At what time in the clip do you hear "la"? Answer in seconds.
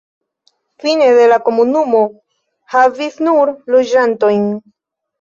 1.33-1.37